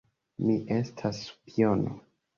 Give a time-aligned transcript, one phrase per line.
[0.47, 1.95] Mi estas spiono